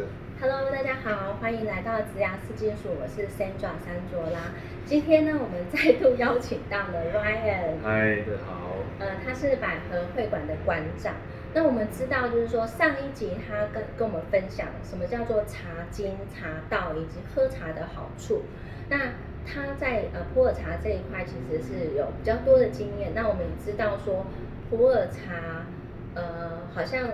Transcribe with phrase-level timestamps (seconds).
[0.00, 0.06] 师。
[0.40, 4.52] Hello，大家好，欢迎来到植牙四金属，我是 Sandra 山卓拉。
[4.86, 8.76] 今天呢，我们再度邀请到了 Ryan，嗨，大家好。
[8.98, 11.14] 呃，他是百合会馆的馆长。
[11.52, 18.42] 那我们知道，就是说上一集他跟跟我们分享什么叫做茶经、茶道以及喝茶的好处。
[18.88, 18.96] 那
[19.44, 23.12] 他在呃普洱茶这一块其实是有比较多的经验。
[23.14, 24.24] 那我们也知道说
[24.70, 25.66] 普洱茶，
[26.14, 27.10] 呃，好像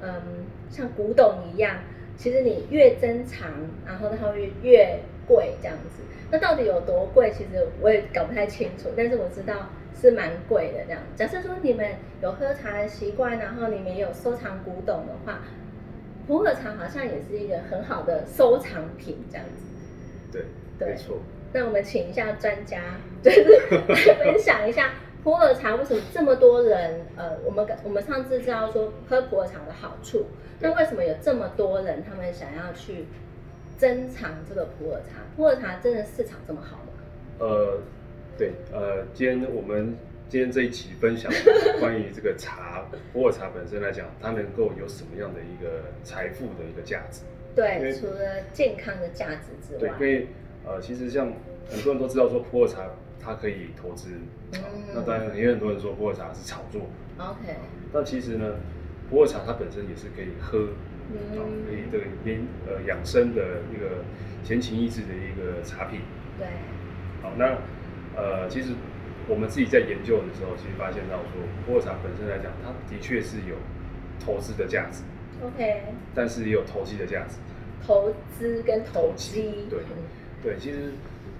[0.00, 1.76] 嗯像古董一样，
[2.20, 3.48] 其实你越珍藏，
[3.86, 6.02] 然后它会越贵这样子。
[6.30, 7.32] 那到底有多贵？
[7.32, 11.00] 其实我也搞不太清楚，但是我知道是蛮贵的这样。
[11.16, 11.86] 假设说你们
[12.22, 15.40] 有喝茶的习惯，然后你们也有收藏古董的话，
[16.26, 19.64] 普洱茶好像也是一个很好的收藏品这样子。
[20.30, 20.42] 对，
[20.78, 21.16] 对没错。
[21.54, 22.82] 那我们请一下专家，
[23.22, 24.90] 就是来 分享一下
[25.22, 27.00] 普洱茶为什么这么多人？
[27.16, 30.24] 呃，我们我们上次知道说喝普洱茶的好处，
[30.58, 33.04] 那为什么有这么多人他们想要去
[33.78, 35.20] 珍藏这个普洱茶？
[35.36, 36.92] 普洱茶真的市场这么好吗？
[37.38, 37.78] 呃，
[38.38, 39.94] 对，呃，今天我们
[40.28, 41.30] 今天这一期分享
[41.80, 47.20] 关于这个茶，普洱茶本身来讲，它能够有什么样的一个财富的一个价值？
[47.54, 50.26] 对，除了健康的价值之外对，外因，为
[50.64, 51.30] 呃，其实像
[51.70, 52.88] 很多人都知道说普洱茶
[53.22, 54.08] 它可以投资，
[54.52, 54.60] 嗯。
[54.94, 56.82] 那当然也有很多人说普洱茶是炒作
[57.18, 57.56] ，OK，
[57.92, 58.56] 但其实呢，
[59.08, 60.68] 普洱茶它本身也是可以喝，
[61.66, 64.04] 可以这个养呃养生的一个
[64.42, 66.00] 闲情逸致的一个茶品。
[66.38, 66.46] 对，
[67.22, 67.58] 好，那
[68.16, 68.72] 呃，其实
[69.28, 73.56] 我们自己在研究的时候，其实发现到说，普洱茶本身来讲，它的确是有
[74.18, 75.02] 投资的价值
[75.44, 75.82] ，OK，
[76.14, 77.36] 但是也有投机的价值。
[77.86, 79.80] 投资跟投机，对。
[79.80, 80.02] 嗯
[80.42, 80.92] 对，其实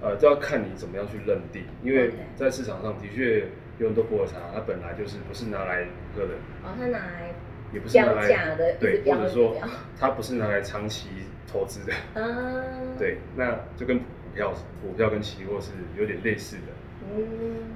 [0.00, 3.46] 呃都要看你怎么样去认定，因为在市场上的确
[3.78, 7.34] 有很多普洱茶，它本来就是不是拿来喝的，哦，它拿来
[7.72, 9.56] 也不是拿标来假的，对，或者说
[9.98, 11.08] 它不是拿来长期
[11.50, 12.64] 投资的，啊，
[12.98, 16.62] 对，那就跟股票股票跟期货是有点类似的。
[17.10, 17.22] 嗯，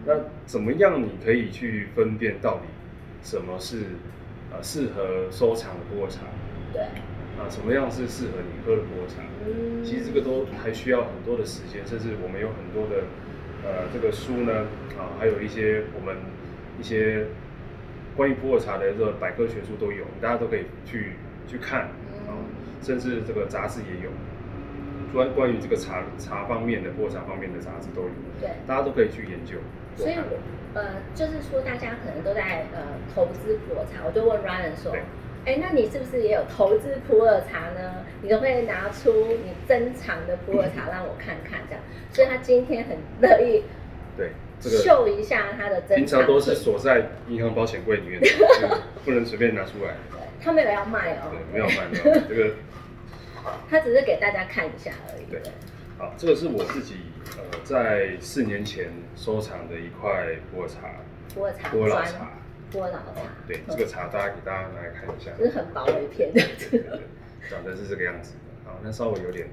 [0.05, 0.15] 那
[0.45, 2.67] 怎么样你可以去分辨到底
[3.23, 3.79] 什么是
[4.53, 6.21] 呃适合收藏的普洱茶？
[6.73, 6.83] 对，
[7.39, 9.23] 啊，什么样是适合你喝的普洱茶？
[9.47, 13.05] 嗯，其实这个都还需要很多的时间，甚至我们有很多的
[13.65, 14.67] 呃这个书呢
[14.99, 16.17] 啊，还有一些我们
[16.79, 17.27] 一些
[18.17, 21.15] 关于普洱茶的这个百科全书都有，大家都可以去
[21.49, 21.83] 去看
[22.29, 22.37] 啊，
[22.83, 24.11] 甚至这个杂志也有。
[25.13, 28.09] 关关于这个茶茶方面的普洱茶方面的杂志都有，
[28.41, 29.59] 对，大家都可以去研究。
[29.95, 30.41] 所以我
[30.73, 35.03] 呃，就是说大家可能都在呃投资普洱茶，我就问 Ryan 说对，
[35.45, 38.05] 哎，那你是不是也有投资普洱茶呢？
[38.23, 39.13] 你都会拿出
[39.45, 41.83] 你珍藏的普洱茶 让我看看，这样，
[42.13, 43.65] 所以他今天很乐意
[44.17, 44.31] 对，
[44.61, 49.95] 这个秀一下他的珍藏平常都是品锁在银行保险柜里面的， 不能随便拿出来。
[50.13, 52.55] 对他没有要卖哦对，，没有卖，没有卖这个
[53.69, 55.25] 他只是给大家看一下而已。
[55.29, 55.41] 对
[55.99, 56.99] 好，这个是我自己
[57.37, 60.95] 呃在四年前收藏的一块普洱茶，
[61.35, 62.31] 普洱茶普洱老茶。
[62.73, 65.31] 普洱老茶，对，这个茶大家给大家拿来看一下。
[65.39, 66.33] 就是很薄的一片。
[66.33, 67.01] 对对对，
[67.51, 68.39] 长得是这个样子的。
[68.65, 69.47] 好，那稍微有点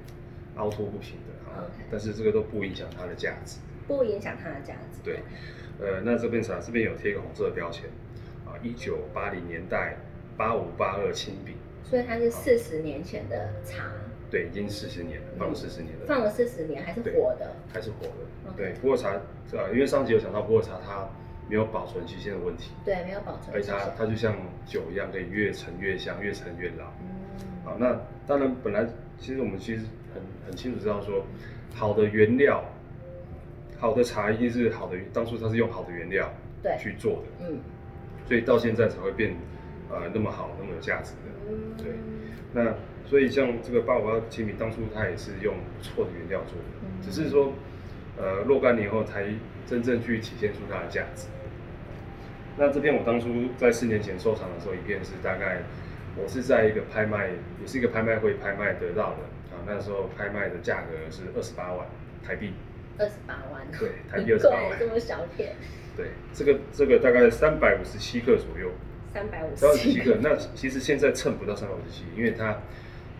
[0.56, 3.60] 凹凸不平的，但是这个都不影响它的价值。
[3.88, 5.00] 不影响它的价值。
[5.04, 5.20] 对，
[5.82, 7.90] 呃，那这边茶这边有贴一个红色的标签，
[8.46, 9.98] 啊，一九八零年代
[10.38, 13.92] 八五八二青饼，所以它是四十年前的茶，
[14.30, 17.52] 对，已经四十年了，放了四十年了，放了四十年还是活的。
[17.74, 18.54] 还是活的。
[18.56, 19.10] 对，普洱茶，
[19.52, 21.10] 呃，因为上集有讲到普洱茶它
[21.50, 23.80] 没有保存期限的问题，对，没有保存而且它。
[23.98, 24.36] 它就像
[24.68, 26.86] 酒一样，可以越陈越香，越陈越老。
[27.02, 28.86] 嗯，好，那当然本来
[29.18, 29.82] 其实我们其实
[30.14, 31.26] 很很清楚知道说，
[31.74, 32.64] 好的原料，
[33.80, 37.58] 好的茶一定是好的，当初它是用好的原料对，去做的，嗯。
[38.28, 39.34] 所以到现在才会变
[39.90, 41.50] 呃那么好，那么有价值的。
[41.50, 41.88] 嗯，对。
[42.54, 42.76] 那
[43.08, 47.02] 所以像这个八五八青米，当初它也是用不错的原料做的，嗯。
[47.02, 47.52] 只是说
[48.18, 49.26] 呃若干年后才
[49.66, 51.26] 真正去体现出它的价值。
[52.60, 55.60] 那这片我当初在四年前收藏的时候，一片是大概
[56.18, 57.30] 我是在一个拍卖，
[57.62, 59.24] 也是一个拍卖会拍卖得到的。
[59.56, 61.88] 啊，那时候拍卖的价格是二十八万
[62.22, 62.52] 台币，
[62.98, 65.56] 二十八万，对，台币二十八万，这么小片，
[65.96, 68.70] 对，这个这个大概三百五十七克左右，
[69.14, 72.58] 三百五十七克，那其实现在称不到三百五十七，因为它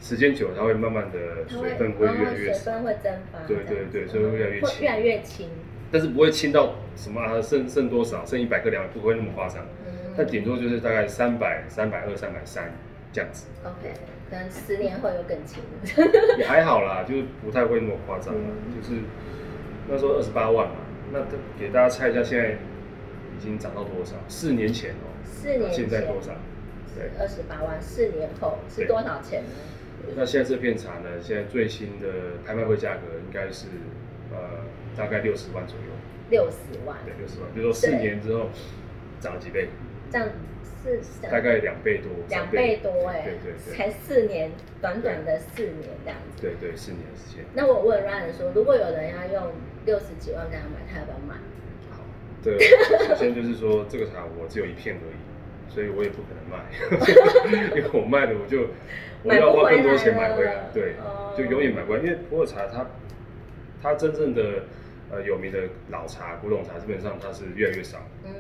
[0.02, 5.50] 时间久了，它会慢慢的水分会越来越水分会蒸发，对对对所以会越来越轻会越来越轻。
[5.92, 12.72] 但是不会轻到什么啊剩剩多少，剩一百克两百，不会那么夸张，嗯那顶多就是大概三百、三百二、三百三
[13.12, 13.94] 这样子，OK，
[14.30, 15.64] 可能十年后又更轻。
[16.38, 19.02] 也还好啦，就是不太会那么夸张啦，嗯就是
[19.88, 20.76] 那时候二十八万嘛，
[21.12, 21.20] 那
[21.58, 24.16] 给大家猜一下，现在已经涨到多少？
[24.28, 26.34] 四年前哦、四年前现在多少？
[26.96, 29.50] 对二十八万，四年后是多少钱呢？
[30.16, 32.08] 那现在这片茶呢，现在最新的
[32.46, 33.68] 拍卖会价格应该是
[34.32, 34.38] 呃
[34.98, 35.92] 大概六十万左右，
[36.30, 37.50] 六十万，对，六十万。
[37.54, 38.50] 比如说四年之后
[39.20, 39.70] 涨了几倍，
[40.12, 40.28] 这样
[40.84, 46.42] 是大概两倍多，两倍多哎、对对对，才四年，短短的四年这样子。
[46.42, 47.44] 对对，四年的时间。
[47.54, 49.52] 那我问 Ryan 说，如果有人要用
[49.86, 51.36] 六十几万给他买，他要不要买？
[51.92, 52.04] 好，
[52.44, 52.58] 对，
[53.08, 56.66] 首先就是说这个茶我只有一片而已，所以我也不可能卖，
[57.76, 58.68] 因为我卖了我就
[59.24, 62.02] 我要花更多钱买回来， 对哦，就永远买不完。
[62.04, 62.86] 因为普洱茶它
[63.82, 64.64] 它真正的
[65.12, 65.60] 呃有名的
[65.90, 68.00] 老茶、古董茶，基本上它是越来越少。
[68.26, 68.32] 嗯，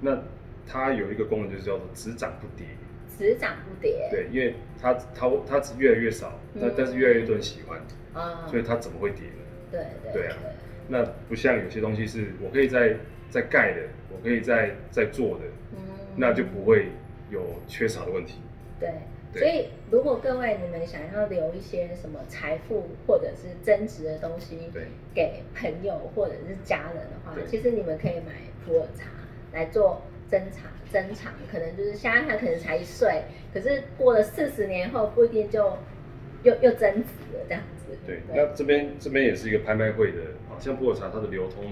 [0.00, 0.22] 那
[0.66, 2.66] 它有一个功能就是叫做只涨不跌，
[3.18, 4.08] 只涨不跌。
[4.10, 7.80] 对，因为它它它只越来越少，但嗯但是越来越多人喜欢，
[8.12, 9.44] 啊，所以它怎么会跌呢？
[9.70, 10.36] 对对对啊
[10.86, 12.96] 那不像有些东西是我可以在
[13.30, 13.82] 在盖的，
[14.12, 15.78] 我可以在在做的，嗯
[16.16, 16.88] 那就不会
[17.30, 18.40] 有缺少的问题。
[18.80, 18.90] 对。
[19.32, 28.32] 对所以，如果各位你们想要留一些什么财富或者是增值的东西对给朋友或者是家人的话，其实你们可以买
[28.64, 29.10] 普洱茶
[29.52, 35.78] 来做珍藏，珍藏可能就是现在他可能才一岁，可是过了四十年后不一定就
[36.44, 37.98] 又又增值了这样子。
[38.06, 41.64] 对，那这边这边也是一个拍卖会的，好像普洱茶它的流通，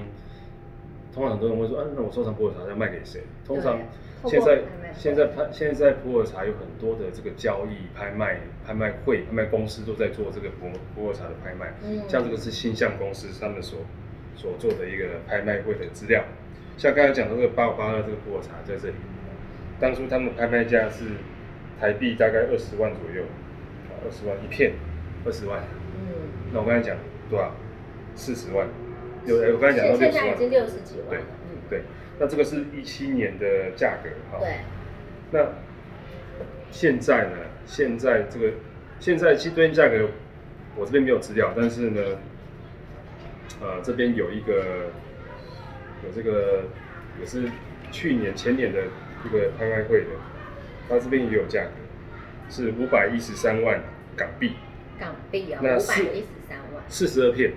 [1.14, 3.20] 通常很多人会说，啊，那我收藏普洱茶要卖给谁？
[3.46, 3.84] 通常对
[4.24, 4.62] 现在
[4.96, 11.72] 现在拍现在普洱茶有很多的这个交易、拍卖、拍卖会、拍卖公司都在做这个普普洱茶的拍卖。
[11.84, 13.80] 嗯像这个是新象公司他们所
[14.36, 16.24] 所做的一个拍卖会的资料。
[16.76, 18.94] 像刚才讲的这个八五八二这个普洱茶在这里，
[19.78, 21.04] 当初他们拍卖价是
[21.80, 23.22] 台币大概二十万左右，
[23.88, 24.72] 啊，二十万一片，
[25.24, 25.60] 二十万。
[25.94, 26.96] 嗯，那我刚才讲
[27.28, 27.54] 多少？
[28.14, 28.66] 四十万。
[29.26, 30.38] 有，我刚才讲到六十万现现在已。
[30.38, 31.24] 经六十几万对了。
[31.44, 31.82] 嗯，对，
[32.18, 34.38] 那这个是一七年的价格哈。
[34.40, 34.58] 对。
[35.30, 35.48] 那
[36.70, 37.36] 现在呢？
[37.64, 38.52] 现在这个
[38.98, 40.08] 现在其实对应价格，
[40.74, 42.00] 我这边没有资料，但是呢，
[43.60, 44.90] 呃，这边有一个
[46.04, 46.64] 有这个
[47.20, 47.48] 也是
[47.92, 48.82] 去年前年的
[49.24, 50.08] 一个拍卖会的，
[50.88, 51.70] 它这边也有价格，
[52.50, 53.80] 是五百一十三万
[54.16, 54.56] 港币，
[54.98, 57.54] 港币哦，那是五百一十三万，四十二片，啊，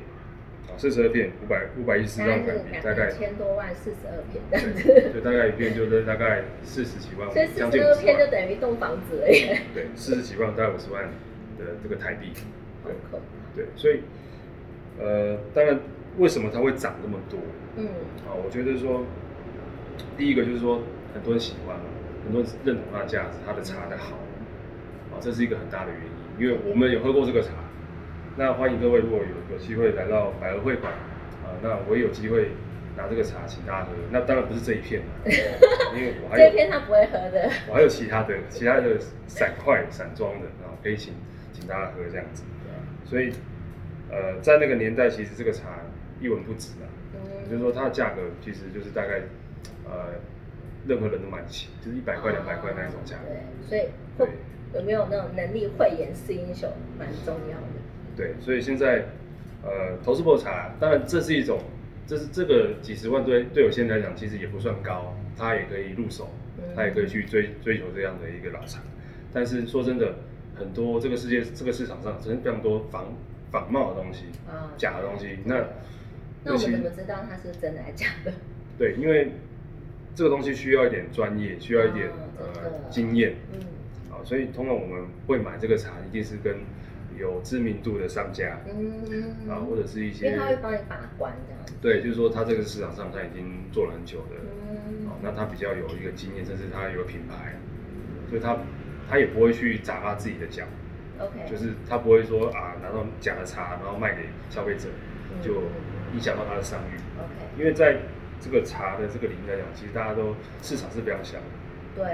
[0.78, 5.12] 四十二片，五百五百一十大概是万港币，大概两千多万，四十二片这样对，子。
[5.14, 7.98] 就大概一片就是大概四十几万， 所以四十二五十万。
[8.00, 11.04] 片就等于一栋房子而已，对，四十几万，大概五十万
[11.58, 12.32] 的这个台币。
[12.84, 12.90] 好
[13.56, 13.64] 对。
[13.64, 14.02] 对，所以
[15.00, 15.80] 呃，当然
[16.18, 17.40] 为什么它会涨那么多
[17.78, 17.86] 嗯，
[18.28, 18.36] 啊？
[18.36, 19.04] 我觉得说，
[20.18, 20.82] 第一个就是说
[21.14, 21.84] 很多人喜欢嘛，
[22.26, 24.18] 很多人认同它的价值，它的茶的好
[25.12, 26.10] 啊，这是一个很大的原因。
[26.38, 27.52] 因为我们有喝过这个茶，
[28.38, 30.92] 那欢迎各位如果有有机会来到百合会馆
[31.44, 32.50] 啊，那我也有机会
[32.98, 33.92] 拿这个茶请大家喝。
[34.12, 35.08] 那当然不是这一片了，
[35.96, 37.50] 因为我还有这片他不会喝的。
[37.70, 41.14] 我还有其他的其他的散块散装的，然后可以请
[41.54, 42.44] 请大家喝这样子。
[43.06, 43.32] 所以
[44.12, 45.80] 呃，在那个年代，其实这个茶
[46.20, 49.22] 一文不值啊，嗯就是说它的价格其实就是大概
[49.86, 50.12] 呃
[50.86, 53.30] 任何人都买得起，就是一百块两百块那一种价格。
[53.30, 54.34] 对，所以对会
[54.74, 57.68] 有没有那种能力慧眼识英雄，蛮重要的。
[58.16, 59.06] 对，所以现在
[59.64, 61.60] 呃投资普洱茶，当然这是一种，
[62.08, 68.82] 这是这个几十万对对有些人来讲其实也不算高，他也可以入手，嗯他也可以去追追求这样的一个老茶。
[69.34, 70.16] 但是说真的，
[70.56, 73.06] 很多这个世界这个市场上真的非常多仿
[73.52, 75.40] 仿冒的东西，啊假的东西。
[75.44, 75.56] 那
[76.44, 78.32] 那我们怎么知道它是真的还是假的？
[78.78, 79.32] 对，因为
[80.14, 83.60] 这个东西需要一点专业，需要一点、呃经验嗯，
[84.12, 86.56] 啊，所以通常我们会买这个茶，一定是跟
[87.18, 91.80] 有知名度的商家嗯啊，或者是一因些为他会帮你把关这样。
[91.82, 94.36] 对，就是说他这个市场上他已经做了很久的，
[94.70, 97.56] 嗯哦，那他比较有一个经验，甚至他有品牌，
[98.30, 98.58] 所以他
[99.10, 100.64] 他也不会去砸他自己的脚
[101.20, 104.90] ，，OK，就是他不会说啊拿到假的茶，然后卖给消费者，
[105.32, 105.62] 嗯就
[106.14, 106.98] 影响到他的商誉。
[107.20, 107.98] OK，因为在
[108.42, 111.44] 这个茶的这个领域来讲，其实大家都市场是非常小的，
[111.96, 112.06] 对，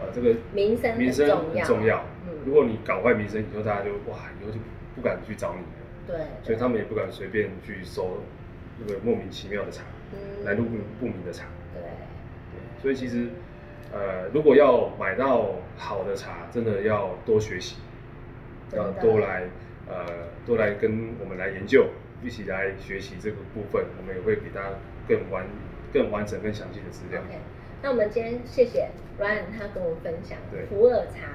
[0.00, 2.04] 呃，这个民生民生很重要。
[2.26, 2.34] 嗯。
[2.44, 4.58] 如果你搞坏民生，以后大家就哇，以后就
[4.94, 5.66] 不敢去找你了，
[6.06, 8.22] 对，所以他们也不敢随便去收
[8.78, 9.82] 那个莫名其妙的茶，
[10.12, 10.44] 嗯。
[10.44, 11.46] 来路不不明的茶。
[11.72, 11.82] 对，
[12.82, 13.28] 所以其实，
[13.92, 17.76] 呃，如果要买到好的茶，真的要多学习，
[18.74, 19.44] 要多来，
[19.88, 20.04] 呃，
[20.46, 21.86] 多来跟我们来研究，
[22.22, 24.68] 一起来学习这个部分，我们也会给大家
[25.08, 25.46] 更完、
[25.92, 27.22] 更完整、更详细的资料。
[27.82, 31.28] 那我们今天谢谢 Ryan，他跟我们分享普洱茶，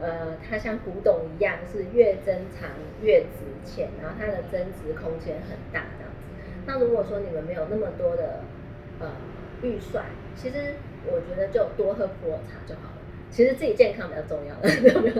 [0.00, 2.68] 呃，它像古董一样，是越珍藏
[3.02, 6.26] 越值钱，然后它的增值空间很大这样子。
[6.66, 8.40] 那如果说你们没有那么多的
[8.98, 9.10] 呃
[9.62, 10.04] 预算，
[10.34, 10.74] 其实
[11.06, 12.98] 我觉得就多喝普洱茶就好了。
[13.30, 14.54] 其实自己健康比较重要，
[14.94, 15.14] 有没有？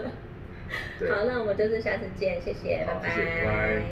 [1.09, 3.83] 好，那我们就是下次见，谢谢，好拜谢谢拜拜